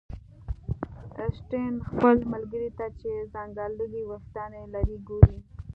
اسټین 1.23 1.73
خپل 1.89 2.15
ملګري 2.33 2.69
ته 2.77 2.85
چې 2.99 3.09
ځنګلي 3.33 4.01
ویښتان 4.09 4.51
لري 4.73 4.97
ګوري 5.07 5.37